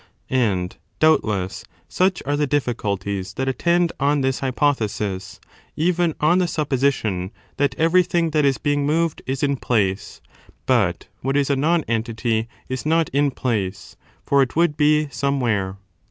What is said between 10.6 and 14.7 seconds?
but what is a nonentity is not in place, for it